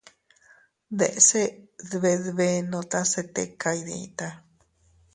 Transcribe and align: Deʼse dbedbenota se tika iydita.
Deʼse 0.97 1.41
dbedbenota 1.89 2.99
se 3.11 3.21
tika 3.33 3.69
iydita. 3.79 4.27